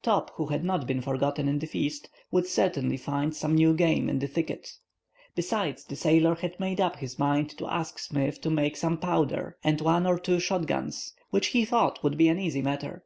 Top, 0.00 0.30
who 0.36 0.46
had 0.46 0.64
not 0.64 0.86
been 0.86 1.02
forgotten 1.02 1.48
in 1.48 1.58
the 1.58 1.66
feast, 1.66 2.08
would 2.30 2.46
certainly 2.46 2.96
find 2.96 3.36
some 3.36 3.54
new 3.54 3.74
game 3.74 4.08
in 4.08 4.18
the 4.18 4.26
thicket. 4.26 4.70
Besides, 5.34 5.84
the 5.84 5.96
sailor 5.96 6.34
had 6.36 6.58
made 6.58 6.80
up 6.80 6.96
his 6.96 7.18
mind 7.18 7.50
to 7.58 7.66
ask 7.66 7.98
Smith 7.98 8.40
to 8.40 8.48
make 8.48 8.78
some 8.78 8.96
powder 8.96 9.58
and 9.62 9.82
one 9.82 10.06
or 10.06 10.18
two 10.18 10.40
shot 10.40 10.64
guns, 10.66 11.12
which, 11.28 11.48
he 11.48 11.66
thought, 11.66 12.02
would 12.02 12.16
be 12.16 12.28
an 12.28 12.38
easy 12.40 12.62
matter. 12.62 13.04